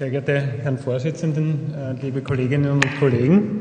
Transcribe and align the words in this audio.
Sehr 0.00 0.08
geehrte 0.08 0.40
Herren 0.40 0.78
Vorsitzenden, 0.78 1.74
äh, 1.74 1.92
liebe 2.02 2.22
Kolleginnen 2.22 2.70
und 2.70 2.86
Kollegen, 2.98 3.60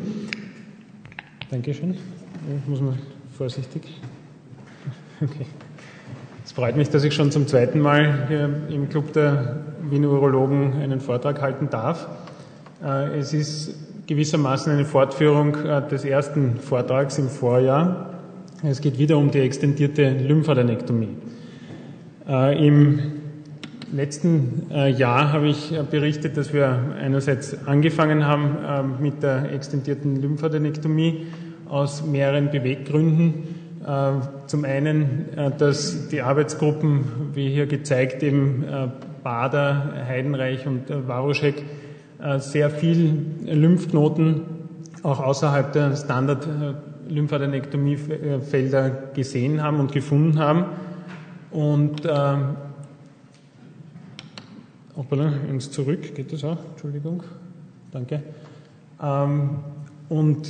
Dankeschön. 1.52 1.92
Ich 1.92 2.66
muss 2.66 2.80
mal 2.80 2.94
vorsichtig. 3.38 3.82
Okay. 5.22 5.46
Es 6.46 6.54
freut 6.54 6.78
mich, 6.78 6.90
dass 6.90 7.04
ich 7.04 7.14
schon 7.14 7.30
zum 7.30 7.46
zweiten 7.46 7.82
Mal 7.82 8.26
hier 8.30 8.50
im 8.70 8.88
Club 8.88 9.12
der 9.12 9.58
Wiener 9.90 10.08
Urologen 10.08 10.76
einen 10.82 11.02
Vortrag 11.02 11.42
halten 11.42 11.70
darf. 11.70 12.08
Äh, 12.82 13.18
es 13.18 13.34
ist 13.34 13.76
gewissermaßen 14.08 14.72
eine 14.72 14.86
Fortführung 14.86 15.56
äh, 15.56 15.86
des 15.90 16.06
ersten 16.06 16.56
Vortrags 16.56 17.18
im 17.18 17.28
Vorjahr. 17.28 18.14
Es 18.64 18.80
geht 18.80 18.98
wieder 18.98 19.18
um 19.18 19.30
die 19.30 19.40
extendierte 19.40 20.10
Lymphadenektomie. 20.10 21.18
Im 22.28 23.20
letzten 23.92 24.68
Jahr 24.70 25.34
habe 25.34 25.48
ich 25.48 25.74
berichtet, 25.90 26.38
dass 26.38 26.54
wir 26.54 26.94
einerseits 27.00 27.68
angefangen 27.68 28.26
haben 28.26 29.02
mit 29.02 29.24
der 29.24 29.52
extendierten 29.52 30.22
Lymphadenektomie 30.22 31.26
aus 31.68 32.06
mehreren 32.06 32.52
Beweggründen. 32.52 33.60
Äh, 33.86 34.12
zum 34.48 34.66
einen, 34.66 35.30
äh, 35.36 35.52
dass 35.58 36.10
die 36.10 36.22
Arbeitsgruppen, 36.22 37.32
wie 37.34 37.50
hier 37.50 37.66
gezeigt, 37.66 38.22
eben 38.24 38.64
äh, 38.64 38.88
Bader, 39.24 39.94
Heidenreich 40.08 40.68
und 40.68 40.84
Waruschek, 41.08 41.64
sehr 42.40 42.70
viel 42.70 43.26
Lymphknoten 43.46 44.42
auch 45.04 45.22
außerhalb 45.22 45.72
der 45.72 45.96
Standard-Lymphadenektomiefelder 45.96 48.90
gesehen 49.14 49.64
haben 49.64 49.80
und 49.80 49.94
gefunden 49.94 50.40
haben. 50.40 50.66
Und 51.52 52.04
äh, 52.06 52.10
hoppala, 55.00 55.32
eins 55.50 55.72
zurück, 55.72 56.14
geht 56.14 56.34
das 56.34 56.44
auch? 56.44 56.58
Entschuldigung, 56.72 57.24
danke. 57.92 58.22
Ähm, 59.02 59.60
und 60.10 60.48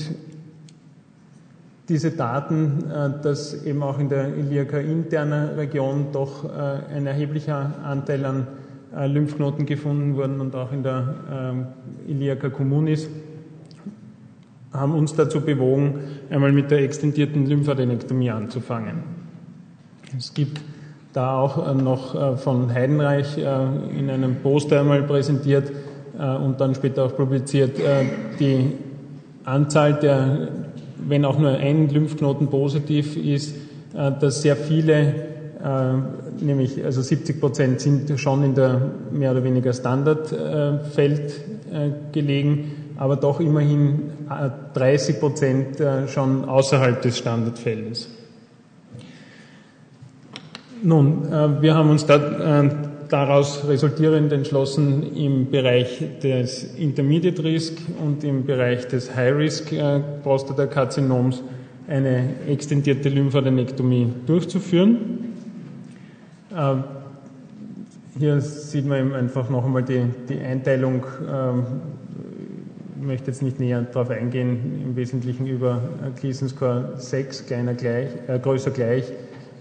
diese 1.88 2.11
Daten, 2.11 2.89
äh, 2.89 3.22
dass 3.22 3.64
eben 3.64 3.83
auch 3.83 4.00
in 4.00 4.09
der 4.09 4.36
Iliaka-interner 4.36 5.55
Region 5.55 6.08
doch 6.11 6.45
äh, 6.45 6.95
ein 6.95 7.05
erheblicher 7.05 7.75
Anteil 7.83 8.25
an 8.25 8.47
äh, 8.95 9.05
Lymphknoten 9.05 9.67
gefunden 9.67 10.16
wurden 10.16 10.42
und 10.42 10.55
auch 10.55 10.72
in 10.72 10.81
der 10.81 11.16
ähm, 11.31 11.67
Iliaka 12.08 12.50
communis, 12.50 13.08
haben 14.73 14.94
uns 14.95 15.14
dazu 15.14 15.42
bewogen, 15.42 16.00
einmal 16.31 16.52
mit 16.52 16.72
der 16.72 16.83
extendierten 16.83 17.45
Lymphadenektomie 17.45 18.31
anzufangen. 18.31 19.03
Es 20.17 20.33
gibt 20.33 20.59
da 21.13 21.39
auch 21.39 21.73
noch 21.73 22.38
von 22.38 22.73
Heidenreich 22.73 23.38
in 23.38 24.09
einem 24.09 24.35
Poster 24.43 24.81
einmal 24.81 25.02
präsentiert 25.03 25.71
und 26.17 26.61
dann 26.61 26.75
später 26.75 27.05
auch 27.05 27.15
publiziert 27.15 27.77
die 28.39 28.73
Anzahl 29.43 29.95
der 29.95 30.49
wenn 31.07 31.25
auch 31.25 31.37
nur 31.39 31.52
ein 31.52 31.89
Lymphknoten 31.89 32.47
positiv 32.49 33.15
ist, 33.15 33.55
äh, 33.93 34.11
dass 34.19 34.41
sehr 34.41 34.55
viele, 34.55 34.93
äh, 35.63 36.43
nämlich 36.43 36.83
also 36.83 37.02
70 37.02 37.39
Prozent 37.39 37.81
sind 37.81 38.19
schon 38.19 38.43
in 38.43 38.55
der 38.55 38.81
mehr 39.11 39.31
oder 39.31 39.43
weniger 39.43 39.73
Standardfeld 39.73 41.31
äh, 41.71 41.89
gelegen, 42.11 42.93
aber 42.97 43.15
doch 43.15 43.39
immerhin 43.39 44.11
30 44.73 45.19
Prozent 45.21 45.81
schon 46.07 46.43
außerhalb 46.43 47.02
des 47.02 47.17
Standardfeldes. 47.17 48.09
Nun, 50.81 51.23
wir 51.61 51.75
haben 51.75 51.89
uns 51.89 52.05
da 52.05 52.69
daraus 53.09 53.67
resultierend 53.67 54.31
entschlossen, 54.31 55.16
im 55.16 55.49
Bereich 55.49 56.03
des 56.21 56.75
Intermediate 56.75 57.44
Risk 57.44 57.77
und 58.03 58.23
im 58.23 58.45
Bereich 58.45 58.88
des 58.88 59.16
High 59.16 59.36
Risk 59.36 59.71
äh, 59.71 59.99
Prostatakarzinoms 60.23 61.44
eine 61.88 62.30
extendierte 62.47 63.09
Lymphadenektomie 63.09 64.14
durchzuführen. 64.27 65.33
Äh, 66.55 66.76
hier 68.17 68.39
sieht 68.42 68.86
man 68.86 68.99
eben 68.99 69.14
einfach 69.14 69.49
noch 69.49 69.65
einmal 69.65 69.83
die, 69.83 70.04
die 70.27 70.39
Einteilung. 70.39 71.05
Ich 72.99 73.08
möchte 73.08 73.27
jetzt 73.27 73.42
nicht 73.42 73.61
näher 73.61 73.81
darauf 73.81 74.09
eingehen, 74.09 74.81
im 74.83 74.95
Wesentlichen 74.98 75.48
über 75.48 75.81
Gleason 76.20 76.49
Score 76.49 76.95
6, 76.98 77.45
kleiner 77.45 77.75
gleich, 77.75 78.09
äh, 78.27 78.37
größer 78.37 78.71
gleich, 78.71 79.05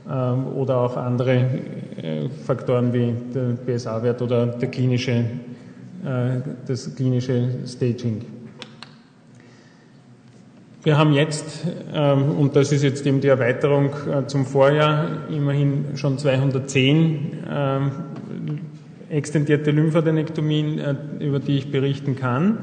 oder 0.08 0.78
auch 0.78 0.96
andere 0.96 1.34
äh, 1.34 2.28
Faktoren 2.46 2.92
wie 2.94 3.14
der 3.34 3.56
PSA-Wert 3.66 4.22
oder 4.22 4.46
der 4.46 4.70
klinische, 4.70 5.12
äh, 5.12 6.40
das 6.66 6.94
klinische 6.94 7.48
Staging. 7.66 8.24
Wir 10.82 10.96
haben 10.96 11.12
jetzt, 11.12 11.66
ähm, 11.92 12.38
und 12.38 12.56
das 12.56 12.72
ist 12.72 12.82
jetzt 12.82 13.04
eben 13.06 13.20
die 13.20 13.28
Erweiterung 13.28 13.90
äh, 14.10 14.26
zum 14.26 14.46
Vorjahr, 14.46 15.08
immerhin 15.28 15.96
schon 15.96 16.16
210 16.16 17.44
ähm, 17.50 17.90
extendierte 19.10 19.70
Lymphadenektomien, 19.70 20.80
über 21.20 21.40
die 21.40 21.56
ich 21.56 21.70
berichten 21.70 22.14
kann. 22.14 22.58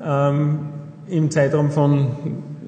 Im 0.00 1.30
Zeitraum 1.30 1.70
von 1.70 2.06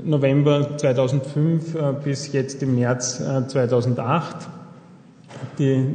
November 0.05 0.77
2005 0.77 1.75
äh, 1.75 1.93
bis 2.05 2.33
jetzt 2.33 2.63
im 2.63 2.75
März 2.77 3.23
2008. 3.49 4.37
Äh, 4.37 4.49
Die, 5.59 5.87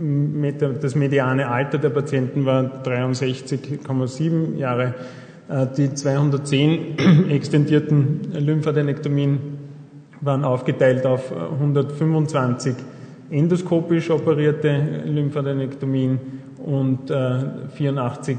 äh, 0.00 0.72
das 0.80 0.94
mediane 0.94 1.48
Alter 1.48 1.78
der 1.78 1.90
Patienten 1.90 2.44
war 2.44 2.82
63,7 2.84 4.56
Jahre. 4.56 4.94
Die 5.76 5.94
210 5.94 6.98
extendierten 7.30 8.32
Lymphadenektomien 8.32 9.38
waren 10.20 10.44
aufgeteilt 10.44 11.06
auf 11.06 11.32
125 11.32 12.74
endoskopisch 13.30 14.10
operierte 14.10 15.02
Lymphadenektomien 15.06 16.20
und 16.58 17.10
84 17.10 18.36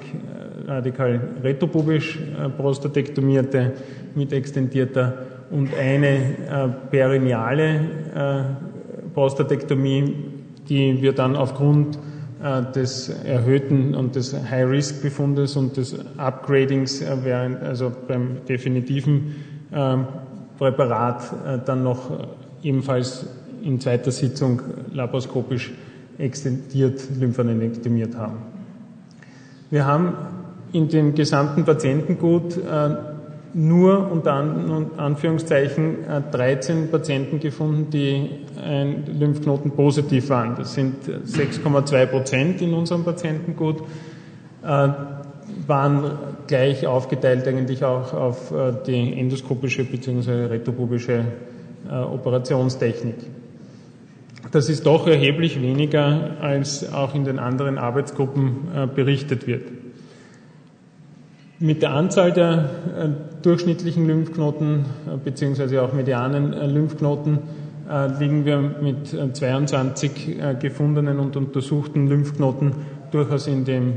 radikal 0.70 1.20
retropubisch 1.44 2.20
prostatektomierte 2.58 3.74
mit 4.16 4.32
extendierter 4.32 5.14
und 5.52 5.74
eine 5.76 6.08
äh, 6.08 6.68
perineale 6.92 7.80
äh, 8.16 8.44
Prostatektomie, 9.14 10.16
die 10.68 11.02
wir 11.02 11.14
dann 11.14 11.36
aufgrund 11.36 11.98
äh, 12.42 12.72
des 12.72 13.10
erhöhten 13.10 13.96
und 13.96 14.16
des 14.16 14.34
High-Risk-Befundes 14.34 15.56
und 15.56 15.78
des 15.78 15.98
Upgradings 16.18 17.02
äh, 17.02 17.18
während, 17.24 17.62
also 17.64 17.92
beim 18.08 18.46
definitiven 18.48 19.36
ähm, 19.74 20.06
Präparat 20.58 21.24
äh, 21.46 21.60
dann 21.66 21.84
noch 21.84 22.12
äh, 22.12 22.68
ebenfalls 22.68 23.26
in 23.64 23.80
zweiter 23.80 24.12
Sitzung 24.12 24.62
laparoskopisch 24.94 25.72
extendiert 26.18 27.02
lymphadenektomiert 27.20 28.16
haben. 28.16 28.38
Wir 29.70 29.86
haben 29.86 30.14
in 30.72 30.88
dem 30.88 31.16
gesamten 31.16 31.66
Patientengut 31.66 32.60
nur 33.54 34.12
unter 34.12 34.34
Anführungszeichen 34.98 35.98
13 36.32 36.84
äh, 36.84 36.88
Patienten 36.88 37.40
gefunden, 37.40 37.90
die 37.90 38.30
ein 38.64 39.06
Lymphknoten 39.20 39.72
positiv 39.72 40.30
waren. 40.30 40.56
Das 40.56 40.74
sind 40.74 41.06
6,2 41.06 42.06
Prozent 42.06 42.62
in 42.62 42.74
unserem 42.74 43.04
Patientengut, 43.04 43.82
äh, 44.64 44.90
waren 45.66 46.12
gleich 46.48 46.86
aufgeteilt 46.86 47.48
eigentlich 47.48 47.84
auch 47.84 48.14
auf 48.14 48.52
äh, 48.52 48.74
die 48.86 49.20
endoskopische 49.20 49.84
bzw. 49.84 50.46
retropubische 50.46 51.26
Operationstechnik. 51.90 53.16
Das 54.52 54.70
ist 54.70 54.86
doch 54.86 55.08
erheblich 55.08 55.60
weniger, 55.60 56.36
als 56.40 56.94
auch 56.94 57.16
in 57.16 57.24
den 57.24 57.40
anderen 57.40 57.80
Arbeitsgruppen 57.80 58.92
berichtet 58.94 59.48
wird. 59.48 59.64
Mit 61.62 61.82
der 61.82 61.92
Anzahl 61.92 62.32
der 62.32 62.54
äh, 62.54 63.10
durchschnittlichen 63.42 64.08
Lymphknoten 64.08 64.86
äh, 65.06 65.18
beziehungsweise 65.22 65.82
auch 65.82 65.92
medianen 65.92 66.54
äh, 66.54 66.66
Lymphknoten 66.66 67.40
liegen 68.20 68.46
wir 68.46 68.60
mit 68.60 69.08
22 69.08 70.38
gefundenen 70.60 71.18
und 71.18 71.36
untersuchten 71.36 72.06
Lymphknoten 72.06 72.74
durchaus 73.10 73.48
in 73.48 73.66
dem 73.66 73.94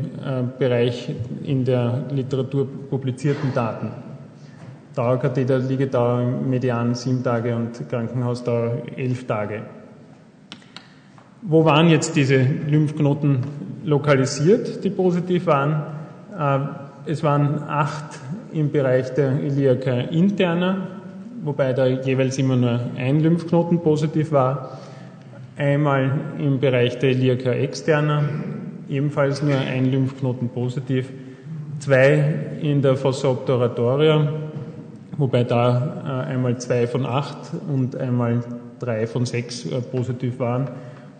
Bereich 0.58 1.14
in 1.44 1.66
der 1.66 2.06
Literatur 2.10 2.66
publizierten 2.88 3.52
Daten. 3.52 3.90
Dauerkatheter 4.94 5.58
Liegedauer 5.58 6.22
Median 6.22 6.94
sieben 6.94 7.22
Tage 7.22 7.54
und 7.54 7.86
Krankenhausdauer 7.86 8.78
elf 8.96 9.26
Tage. 9.26 9.60
Wo 11.42 11.66
waren 11.66 11.90
jetzt 11.90 12.16
diese 12.16 12.38
Lymphknoten 12.40 13.40
lokalisiert, 13.84 14.82
die 14.84 14.90
positiv 14.90 15.44
waren? 15.44 15.82
Es 17.04 17.25
waren 17.25 17.64
acht 17.64 18.20
im 18.52 18.70
Bereich 18.70 19.12
der 19.14 19.40
Iliaka 19.40 19.90
interna, 20.12 20.87
wobei 21.43 21.72
da 21.72 21.87
jeweils 21.87 22.38
immer 22.38 22.54
nur 22.54 22.78
ein 22.96 23.19
Lymphknoten 23.19 23.81
positiv 23.81 24.31
war. 24.31 24.78
Einmal 25.56 26.12
im 26.38 26.60
Bereich 26.60 27.00
der 27.00 27.10
Iliaka 27.10 27.50
externa, 27.50 28.22
ebenfalls 28.88 29.43
nur 29.43 29.58
ein 29.58 29.90
Lymphknoten 29.90 30.49
positiv, 30.50 31.10
zwei 31.81 32.34
in 32.60 32.82
der 32.82 32.94
Fossa 32.94 33.31
obturatoria, 33.31 34.32
wobei 35.16 35.43
da 35.43 36.26
äh, 36.28 36.32
einmal 36.32 36.56
zwei 36.58 36.87
von 36.87 37.05
acht 37.05 37.50
und 37.69 37.96
einmal 37.96 38.44
drei 38.78 39.08
von 39.08 39.26
sechs 39.26 39.66
äh, 39.66 39.81
positiv 39.81 40.38
waren. 40.38 40.69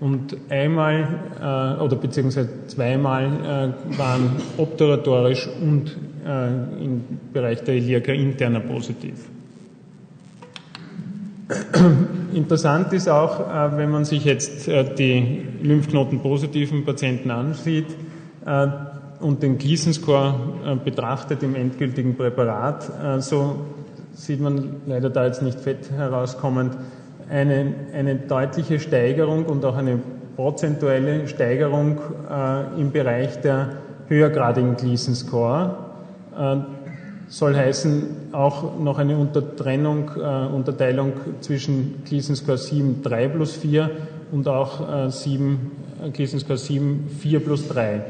Und 0.03 0.37
einmal 0.51 1.21
äh, 1.41 1.81
oder 1.81 1.95
beziehungsweise 1.95 2.67
zweimal 2.67 3.25
äh, 3.25 3.99
waren 3.99 4.31
obturatorisch 4.59 5.49
und 5.63 5.97
äh, 6.27 6.49
im 6.85 7.05
Bereich 7.33 7.63
der 7.63 7.77
Iliaka 7.77 8.11
interner 8.11 8.59
positiv. 8.59 9.15
Interessant 12.35 12.93
ist 12.93 13.09
auch, 13.09 13.41
äh, 13.41 13.77
wenn 13.77 13.93
man 13.93 14.05
sich 14.05 14.25
jetzt 14.25 14.67
äh, 14.67 14.93
die 14.93 15.47
Lymphknoten-positiven 15.63 16.85
Patienten 16.85 17.31
ansieht 17.31 17.87
äh, 18.45 18.67
und 19.21 19.45
den 19.45 19.57
Gleason-Score 19.57 20.81
betrachtet 20.85 21.45
im 21.45 21.55
endgültigen 21.55 22.17
Präparat, 22.17 23.23
so 23.23 23.67
sieht 24.15 24.41
man 24.41 24.81
leider 24.87 25.11
da 25.11 25.27
jetzt 25.27 25.43
nicht 25.43 25.61
fett 25.61 25.93
herauskommend, 25.93 26.77
eine, 27.33 27.75
eine 27.95 28.17
deutliche 28.17 28.79
Steigerung 28.79 29.47
und 29.47 29.65
auch 29.65 29.77
eine 29.77 29.99
prozentuelle 30.37 31.27
Steigerung 31.29 31.99
im 32.79 32.91
Bereich 32.91 33.41
der 33.41 33.77
höhergradigen 34.09 34.77
Gleason-Score 34.77 35.77
soll 37.33 37.57
heißen 37.57 38.33
auch 38.33 38.79
noch 38.79 38.99
eine 38.99 39.17
Untertrennung, 39.17 40.11
äh, 40.17 40.47
Unterteilung 40.55 41.15
zwischen 41.41 42.03
Gleason 42.05 42.37
Score 42.37 42.59
7 42.59 43.03
3 43.03 43.29
plus 43.29 43.57
4 43.57 43.91
und 44.33 44.47
auch 44.49 45.07
äh, 45.07 45.11
7, 45.11 45.71
äh, 46.05 46.11
Gleason 46.11 46.41
Score 46.41 46.59
7 46.59 47.09
4 47.21 47.41
plus 47.41 47.69
3. 47.69 48.03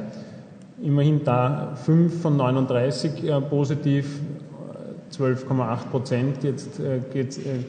Immerhin 0.82 1.22
da 1.22 1.76
5 1.84 2.20
von 2.20 2.36
39 2.36 3.22
äh, 3.22 3.40
positiv, 3.42 4.20
12,8 5.12 5.90
Prozent 5.92 6.42
jetzt 6.42 6.80
äh, 6.80 6.98
geht, 7.12 7.38
äh, 7.38 7.60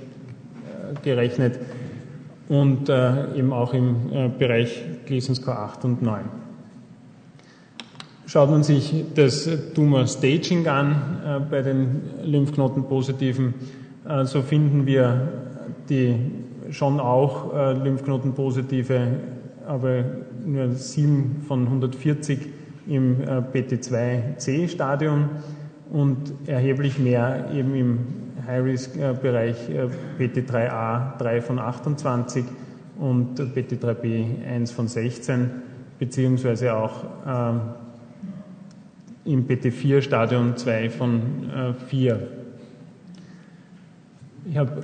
gerechnet 1.04 1.60
und 2.50 2.90
äh, 2.90 3.36
eben 3.36 3.54
auch 3.54 3.74
im 3.74 4.34
Bereich 4.38 4.84
Gleason 5.06 5.36
Score 5.36 5.58
8 5.58 5.86
und 5.86 6.02
9. 6.02 6.24
Schaut 8.26 8.50
man 8.50 8.64
sich 8.64 9.06
das 9.14 9.50
Tumor-Staging 9.76 10.68
an 10.68 10.96
äh, 11.26 11.40
bei 11.40 11.62
den 11.62 12.02
Lymphknotenpositiven, 12.24 13.54
äh, 14.08 14.26
so 14.26 14.42
finden 14.42 14.86
wir 14.86 15.28
die 15.90 16.16
schon 16.72 17.00
auch 17.00 17.54
äh, 17.54 17.74
Lymphknotenpositive, 17.74 19.08
aber 19.68 20.04
nur 20.46 20.72
7 20.72 21.44
von 21.48 21.66
140 21.66 22.40
im 22.88 23.22
äh, 23.22 23.42
PT2C-Stadium 23.54 25.30
und 25.92 26.18
erheblich 26.48 27.00
mehr 27.00 27.50
eben 27.54 27.76
im 27.76 28.00
High-Risk-Bereich 28.48 29.70
äh, 29.70 29.88
PT3A 30.20 31.18
3 31.18 31.42
von 31.42 31.60
28 31.60 32.46
und 33.00 33.40
PT3B 33.40 34.46
1 34.46 34.72
von 34.72 34.88
16, 34.88 35.50
beziehungsweise 36.00 36.76
auch 36.76 37.04
ähm, 37.26 37.62
im 39.26 39.48
PT4-Stadion 39.48 40.58
2 40.58 40.90
von 40.90 41.22
äh, 41.50 41.74
4. 41.88 42.28
Ich 44.46 44.58
habe 44.58 44.84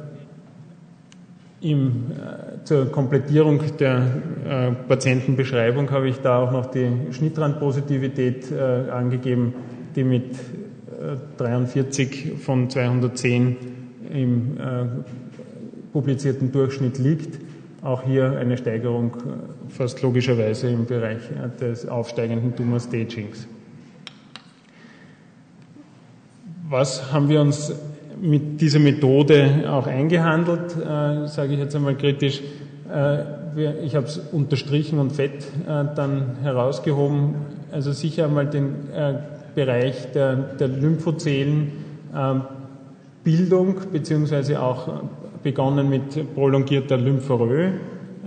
äh, 1.61 2.63
zur 2.63 2.89
Komplettierung 2.89 3.61
der 3.77 4.05
äh, 4.47 4.71
Patientenbeschreibung 4.87 5.91
habe 5.91 6.07
ich 6.07 6.19
da 6.19 6.39
auch 6.39 6.51
noch 6.51 6.67
die 6.67 6.89
Schnittrandpositivität 7.11 8.49
äh, 8.51 8.89
angegeben, 8.89 9.53
die 9.95 10.05
mit 10.05 10.35
43 11.37 12.25
äh, 12.25 12.35
von 12.37 12.69
210 12.69 13.57
im 14.13 14.57
äh, 14.57 14.85
publizierten 15.93 16.51
Durchschnitt 16.51 16.97
liegt. 16.97 17.39
Auch 17.81 18.03
hier 18.03 18.37
eine 18.37 18.57
Steigerung 18.57 19.15
fast 19.69 20.01
logischerweise 20.01 20.69
im 20.69 20.85
Bereich 20.85 21.21
des 21.61 21.87
aufsteigenden 21.87 22.53
Tumor-Stagings. 22.55 23.47
was 26.69 27.11
haben 27.11 27.29
wir 27.29 27.41
uns 27.41 27.73
mit 28.21 28.61
dieser 28.61 28.79
Methode 28.79 29.63
auch 29.67 29.87
eingehandelt, 29.87 30.75
äh, 30.75 31.27
sage 31.27 31.53
ich 31.53 31.59
jetzt 31.59 31.75
einmal 31.75 31.95
kritisch. 31.95 32.41
Äh, 32.93 33.39
ich 33.83 33.95
habe 33.95 34.05
es 34.05 34.19
unterstrichen 34.31 34.99
und 34.99 35.11
fett 35.11 35.43
äh, 35.43 35.85
dann 35.95 36.37
herausgehoben. 36.43 37.35
Also 37.71 37.91
sicher 37.91 38.25
einmal 38.25 38.45
den 38.45 38.91
äh, 38.93 39.15
Bereich 39.55 40.11
der, 40.11 40.35
der 40.35 40.67
Lymphozellen, 40.67 41.71
ähm, 42.15 42.41
Bildung 43.23 43.75
beziehungsweise 43.91 44.61
auch 44.61 45.03
begonnen 45.43 45.89
mit 45.89 46.33
prolongierter 46.33 46.97
Lymphorö, 46.97 47.71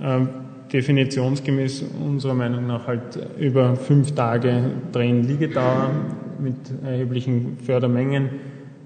ähm, 0.02 0.28
definitionsgemäß 0.72 1.84
unserer 2.04 2.34
Meinung 2.34 2.66
nach 2.66 2.86
halt 2.86 3.18
über 3.38 3.76
fünf 3.76 4.12
Tage 4.12 4.70
Drehen-Liegedauer 4.92 5.90
mit 6.38 6.56
erheblichen 6.84 7.58
Fördermengen 7.64 8.30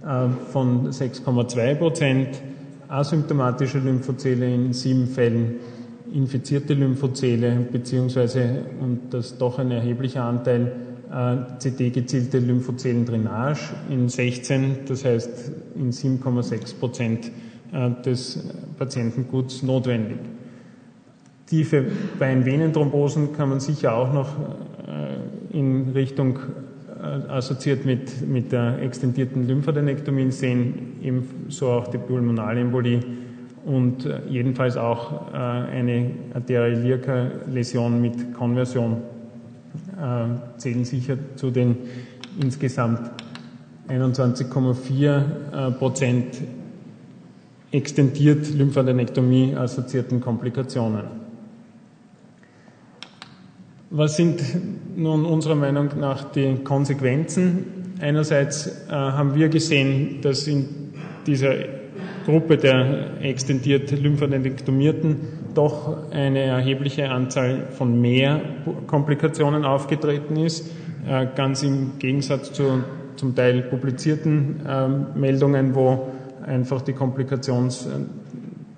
äh, 0.05 0.29
von 0.53 0.91
6,2 0.91 1.75
Prozent, 1.77 2.29
asymptomatische 2.89 3.79
Lymphozele 3.79 4.53
in 4.53 4.73
sieben 4.73 5.07
Fällen, 5.07 5.57
infizierte 6.13 6.75
Lymphozele 6.75 7.67
beziehungsweise 7.71 8.63
und 8.81 9.13
das 9.13 9.39
doch 9.39 9.59
ein 9.59 9.71
erheblicher 9.71 10.25
Anteil 10.25 10.63
äh, 10.67 10.96
CD-gezielte 11.59 12.39
Lymphozellen-Drainage 12.39 13.61
in 13.91 14.09
16, 14.09 14.79
das 14.87 15.05
heißt 15.05 15.53
in 15.77 15.93
7,6 15.93 16.79
Prozent 16.79 17.31
äh, 17.73 17.91
des 18.05 18.49
Patientenguts 18.79 19.63
notwendig. 19.63 20.19
Tiefe 21.47 21.85
Beinvenenthrombosen 22.19 23.33
kann 23.33 23.51
man 23.51 23.61
sicher 23.61 23.95
auch 23.95 24.13
noch 24.13 24.29
in 25.53 25.91
Richtung 25.95 26.39
äh, 27.03 27.31
assoziiert 27.31 27.85
mit, 27.85 28.27
mit 28.27 28.53
der 28.53 28.81
extendierten 28.83 29.47
Lymphadenektomie 29.47 30.31
sehen, 30.31 30.97
ebenso 31.03 31.69
auch 31.69 31.89
die 31.89 31.99
Pulmonalembolie 31.99 33.01
und 33.65 34.07
äh, 34.07 34.21
jedenfalls 34.29 34.77
auch 34.77 35.33
äh, 35.33 35.37
eine 35.37 36.11
Arterial-Läsion 36.35 38.01
mit 38.01 38.35
Konversion 38.35 39.03
zählen 40.57 40.85
sicher 40.85 41.17
zu 41.37 41.51
den 41.51 41.77
insgesamt 42.41 43.11
21,4 43.89 45.71
Prozent 45.73 46.37
extendiert 47.73 48.49
Lymphadenektomie 48.55 49.55
assoziierten 49.55 50.21
Komplikationen. 50.21 51.27
Was 53.91 54.17
sind 54.17 54.43
nun 54.97 55.25
unserer 55.25 55.55
Meinung 55.55 55.91
nach 55.99 56.33
die 56.33 56.57
Konsequenzen? 56.65 57.95
Einerseits 58.01 58.67
äh, 58.67 58.91
haben 58.91 59.35
wir 59.35 59.49
gesehen, 59.49 60.21
dass 60.23 60.47
in 60.47 60.67
dieser 61.27 61.55
Gruppe 62.27 62.59
der 62.59 63.23
extendiert 63.23 63.91
Lymphadenektomierten 63.91 65.17
doch 65.55 66.11
eine 66.11 66.41
erhebliche 66.41 67.09
Anzahl 67.09 67.69
von 67.71 68.01
mehr 68.01 68.43
Komplikationen 68.87 69.65
aufgetreten 69.65 70.37
ist, 70.37 70.69
äh, 71.09 71.27
ganz 71.35 71.63
im 71.63 71.93
Gegensatz 71.99 72.53
zu 72.53 72.83
zum 73.17 73.35
Teil 73.35 73.63
publizierten 73.63 74.61
äh, 74.67 74.89
Meldungen, 75.19 75.75
wo 75.75 76.09
einfach 76.45 76.83
die 76.83 76.93
Komplikations 76.93 77.89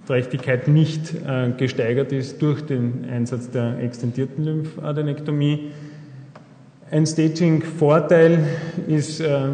Trächtigkeit 0.06 0.68
nicht 0.68 1.12
äh, 1.14 1.50
gesteigert 1.56 2.12
ist 2.12 2.40
durch 2.40 2.64
den 2.64 3.04
Einsatz 3.10 3.50
der 3.50 3.78
extendierten 3.80 4.44
Lymphadenektomie. 4.44 5.70
Ein 6.90 7.04
Staging-Vorteil 7.04 8.38
ist 8.86 9.20
äh, 9.20 9.48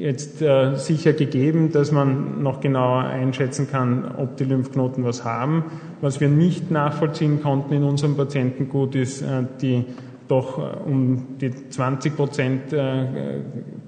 jetzt 0.00 0.40
äh, 0.40 0.76
sicher 0.76 1.12
gegeben, 1.12 1.72
dass 1.72 1.92
man 1.92 2.42
noch 2.42 2.60
genauer 2.60 3.04
einschätzen 3.04 3.70
kann, 3.70 4.12
ob 4.16 4.38
die 4.38 4.44
Lymphknoten 4.44 5.04
was 5.04 5.24
haben. 5.24 5.64
Was 6.00 6.20
wir 6.20 6.28
nicht 6.28 6.70
nachvollziehen 6.70 7.42
konnten 7.42 7.74
in 7.74 7.84
unserem 7.84 8.16
Patientengut 8.16 8.94
ist 8.94 9.20
äh, 9.20 9.44
die 9.60 9.84
doch 10.26 10.58
äh, 10.58 10.88
um 10.88 11.38
die 11.38 11.50
20 11.68 12.16
Prozent 12.16 12.72
äh, 12.72 13.40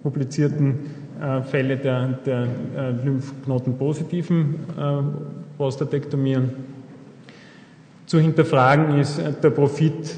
publizierten 0.02 0.80
äh, 1.18 1.42
Fälle 1.42 1.78
der, 1.78 2.08
der 2.26 2.46
äh, 2.76 2.90
Lymphknotenpositiven 3.04 4.56
Prostatektomien. 5.56 6.50
Zu 8.04 8.18
hinterfragen 8.18 8.98
ist 8.98 9.18
der 9.42 9.50
Profit 9.50 10.14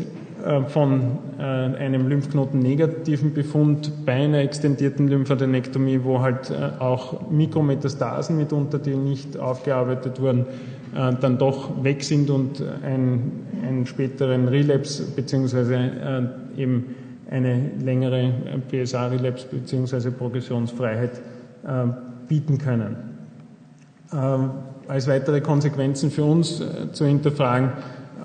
von 0.68 1.18
einem 1.38 2.08
Lymphknoten-negativen 2.08 3.32
Befund 3.32 4.04
bei 4.04 4.12
einer 4.12 4.38
extendierten 4.38 5.08
Lymphadenektomie, 5.08 6.00
wo 6.02 6.20
halt 6.20 6.52
auch 6.78 7.30
Mikrometastasen 7.30 8.36
mitunter, 8.36 8.78
die 8.78 8.94
nicht 8.94 9.38
aufgearbeitet 9.38 10.20
wurden, 10.20 10.44
dann 10.92 11.38
doch 11.38 11.82
weg 11.82 12.04
sind 12.04 12.28
und 12.28 12.62
einen, 12.82 13.46
einen 13.66 13.86
späteren 13.86 14.48
Relapse 14.48 15.04
beziehungsweise 15.16 16.30
eben 16.56 16.94
eine 17.30 17.70
längere 17.82 18.32
PSA-Relapse 18.70 19.46
beziehungsweise 19.50 20.12
Progressionsfreiheit 20.12 21.22
bieten 22.28 22.58
können. 22.58 22.96
Als 24.86 25.08
weitere 25.08 25.40
Konsequenzen 25.40 26.10
für 26.10 26.24
uns 26.24 26.62
zu 26.92 27.06
hinterfragen, 27.06 27.72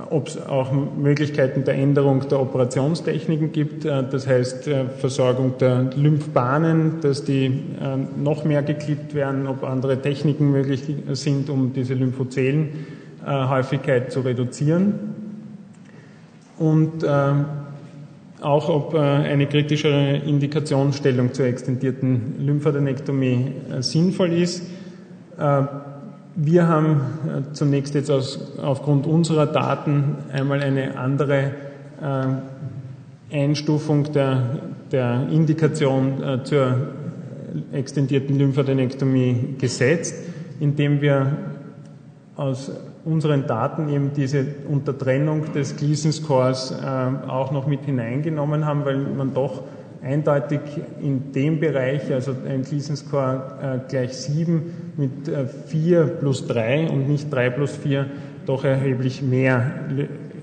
ob 0.10 0.28
es 0.28 0.42
auch 0.48 0.72
Möglichkeiten 0.72 1.66
der 1.66 1.76
Änderung 1.76 2.28
der 2.30 2.40
Operationstechniken 2.40 3.52
gibt, 3.52 3.84
äh, 3.86 4.04
das 4.10 4.26
heißt 4.28 4.68
äh, 4.68 4.86
Versorgung 4.86 5.60
der 5.60 5.92
Lymphbahnen, 5.96 7.02
dass 7.02 7.26
die 7.26 7.46
äh, 7.46 7.52
noch 8.18 8.46
mehr 8.46 8.64
geklippt 8.64 9.14
werden, 9.14 9.46
ob 9.48 9.64
andere 9.64 10.02
Techniken 10.02 10.50
möglich 10.52 10.84
sind, 11.12 11.50
um 11.50 11.74
diese 11.74 11.94
Lymphozellenhäufigkeit 11.96 14.12
zu 14.12 14.22
reduzieren 14.22 14.94
und 16.58 17.06
auch 18.42 18.70
ob 18.70 18.96
eine 18.96 19.48
kritischere 19.48 20.16
Indikationsstellung 20.18 21.34
zur 21.34 21.46
extendierten 21.46 22.36
Lymphadenektomie 22.40 23.52
sinnvoll 23.80 24.34
ist. 24.34 24.64
Wir 26.36 26.68
haben 26.68 27.02
äh, 27.28 27.54
zunächst 27.54 27.96
jetzt 27.96 28.12
aus, 28.12 28.58
aufgrund 28.62 29.08
unserer 29.08 29.48
Daten 29.48 30.16
einmal 30.32 30.62
eine 30.62 30.98
andere 30.98 31.52
äh, 32.02 33.36
Einstufung 33.36 34.12
der, 34.14 34.60
der 34.92 35.28
Indikation 35.32 36.22
äh, 36.22 36.44
zur 36.44 36.76
extendierten 37.72 38.38
Lymphadenektomie 38.38 39.56
gesetzt, 39.58 40.16
indem 40.60 41.02
wir 41.02 41.36
aus 42.36 42.72
unseren 43.06 43.48
Daten 43.48 43.90
eben 43.90 44.14
diese 44.14 44.46
Untertrennung 44.70 45.52
des 45.54 45.78
Gleason-Scores 45.78 46.72
äh, 46.72 47.28
auch 47.28 47.52
noch 47.52 47.66
mit 47.66 47.86
hineingenommen 47.86 48.66
haben, 48.66 48.86
weil 48.86 48.98
man 48.98 49.34
doch 49.34 49.64
eindeutig 50.02 50.60
in 51.02 51.32
dem 51.32 51.60
Bereich, 51.60 52.12
also 52.14 52.36
ein 52.48 52.64
Gleason-Score 52.64 53.82
äh, 53.86 53.90
gleich 53.90 54.16
7 54.18 54.94
mit 54.98 55.28
äh, 55.28 55.46
4 55.48 56.06
plus 56.06 56.48
3 56.48 56.90
und 56.90 57.08
nicht 57.08 57.32
3 57.32 57.50
plus 57.50 57.76
4 57.76 58.06
doch 58.46 58.64
erheblich 58.64 59.22
mehr 59.22 59.72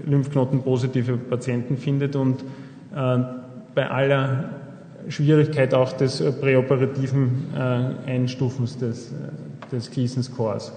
Lymphknotenpositive 0.07 1.17
Patienten 1.17 1.77
findet 1.77 2.17
und 2.17 2.43
äh, 2.95 3.19
bei 3.75 3.91
aller 3.91 4.51
Schwierigkeit 5.09 5.75
auch 5.75 5.93
des 5.93 6.21
äh, 6.21 6.33
präoperativen 6.33 7.47
äh, 7.55 8.11
Einstufens 8.11 8.77
des, 8.79 9.13
äh, 9.13 9.15
des 9.73 9.91
Gleason-Scores. 9.91 10.73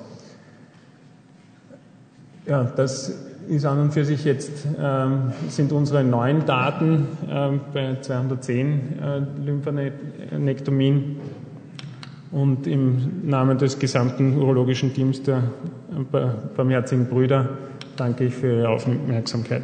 Ja, 2.45 2.63
das 2.63 3.28
ist 3.49 3.65
an 3.65 3.79
und 3.81 3.91
für 3.93 4.05
sich 4.05 4.23
jetzt, 4.23 4.67
ähm, 4.79 5.33
sind 5.49 5.71
unsere 5.71 6.03
neuen 6.03 6.45
Daten 6.45 7.07
ähm, 7.29 7.61
bei 7.73 7.97
210 7.99 8.99
äh, 9.01 9.21
Lymphanektomien. 9.43 11.17
Und 12.31 12.67
im 12.67 13.27
Namen 13.27 13.57
des 13.57 13.79
gesamten 13.79 14.37
urologischen 14.37 14.93
Teams 14.93 15.23
der 15.23 15.37
äh, 16.13 16.27
Barmherzigen 16.55 17.07
Brüder 17.07 17.49
danke 17.97 18.25
ich 18.25 18.35
für 18.35 18.59
Ihre 18.59 18.69
Aufmerksamkeit. 18.69 19.63